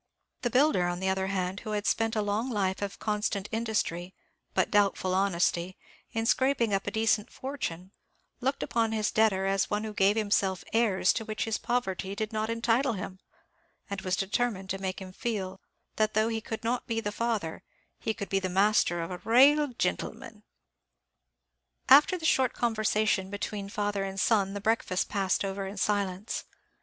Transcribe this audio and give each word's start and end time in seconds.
The 0.41 0.49
builder, 0.49 0.87
on 0.87 0.99
the 0.99 1.09
other 1.09 1.27
hand, 1.27 1.59
who 1.59 1.73
had 1.73 1.85
spent 1.85 2.15
a 2.15 2.23
long 2.23 2.49
life 2.49 2.81
of 2.81 2.97
constant 2.97 3.47
industry, 3.51 4.15
but 4.55 4.71
doubtful 4.71 5.13
honesty, 5.13 5.77
in 6.11 6.25
scraping 6.25 6.73
up 6.73 6.87
a 6.87 6.91
decent 6.91 7.31
fortune, 7.31 7.91
looked 8.39 8.63
on 8.75 8.93
his 8.93 9.11
debtor 9.11 9.45
as 9.45 9.69
one 9.69 9.83
who 9.83 9.93
gave 9.93 10.15
himself 10.15 10.63
airs 10.73 11.13
to 11.13 11.23
which 11.23 11.45
his 11.45 11.59
poverty 11.59 12.15
did 12.15 12.33
not 12.33 12.49
entitle 12.49 12.93
him; 12.93 13.19
and 13.91 14.01
was 14.01 14.15
determined 14.15 14.71
to 14.71 14.81
make 14.81 14.99
him 14.99 15.13
feel 15.13 15.61
that 15.97 16.15
though 16.15 16.29
he 16.29 16.41
could 16.41 16.63
not 16.63 16.87
be 16.87 16.99
the 16.99 17.11
father, 17.11 17.61
he 17.99 18.11
could 18.15 18.27
be 18.27 18.39
the 18.39 18.49
master 18.49 19.03
of 19.03 19.11
a 19.11 19.19
"rale 19.23 19.67
gintleman." 19.67 20.41
After 21.89 22.17
the 22.17 22.25
short 22.25 22.53
conversation 22.53 23.29
between 23.29 23.69
father 23.69 24.03
and 24.03 24.19
son 24.19 24.55
the 24.55 24.61
breakfast 24.61 25.09
passed 25.09 25.45
over 25.45 25.67
in 25.67 25.77
silence. 25.77 26.45